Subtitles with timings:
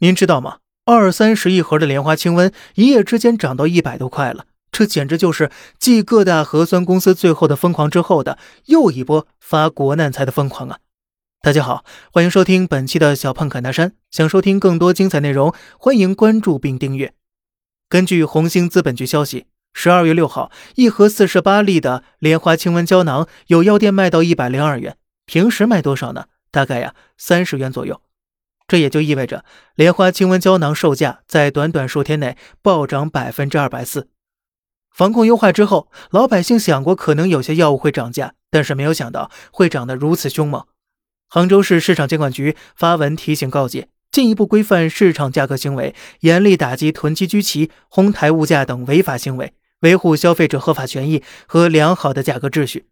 [0.00, 0.58] 您知道吗？
[0.84, 10.78] 二三十一盒的莲花清瘟一夜之间涨到一百多块了，这简直就是继各大核酸公司最后的疯狂之后的又一波发国难财的疯狂啊！
[11.40, 11.82] 大家好，
[12.12, 13.94] 欢迎收听本期的小胖侃大山。
[14.10, 17.14] 想收听更多精彩内容，欢迎关注并订阅。
[17.88, 26.26] 根据红星资本局消息，十二月六号，一盒四十八粒的莲花清瘟胶囊有药店卖到一百零二元，平时卖多少呢？
[26.50, 28.02] 大概呀三十元左右。
[28.68, 29.44] 这也就意味着
[29.74, 34.08] 莲花清瘟胶囊售价在短短数天内暴涨百分之二百四。
[34.90, 40.66] 防控优化之后，老百姓想过可能有些药物会涨价，但是没有想到会涨得如此凶猛。
[41.28, 52.86] 杭州市市场监管局发文提醒告诫，进一步规范市场价格行为，严厉打击囤积居奇、哄抬物价等违法行为，维护消费者合法权益和良好的价格秩序。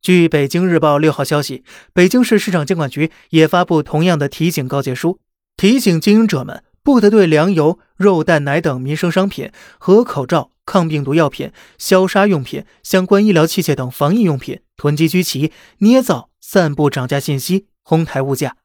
[0.00, 5.18] 据北京日报六号消息，北京市市场监管局也发布同样的提醒告诫书，
[5.56, 18.56] 提醒经营者们不得对粮油、肉蛋奶等民生商品和口罩、抗病毒药品、消杀用品、相关医疗器械等防疫用品囤积居奇、捏造、散布涨价信息、哄抬物价。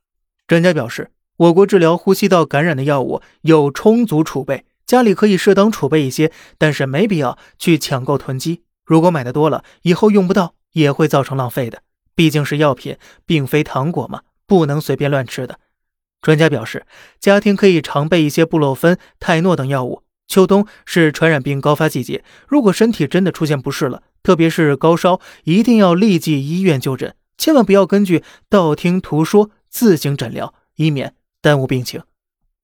[0.47, 8.62] 专家表示，我国治疗呼吸道感染的药物有充足储备，家里可以适当储备一些，但是没必要去抢购囤积。
[8.86, 10.53] 如果买的多了，以后用不到。
[10.74, 11.82] 也会造成浪费的，
[12.14, 15.60] 毕竟是药品，并非糖果嘛，不能随便乱吃的。
[16.22, 16.86] 专家表示，
[17.20, 20.04] 家庭可以常备一些布洛芬、泰诺等药物。
[20.28, 32.02] 秋冬是传染病高发季节，如果身体真的出现不适了，特别是高烧，一定要立即医院就诊，千万不要根据道听途说自行诊疗，以免耽误病情。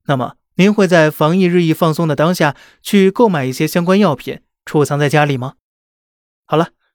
[0.06, 5.56] 那么，您会在防疫日益放松的当下去购买一些相关药品，储藏在家里吗？
[6.46, 6.70] 好了。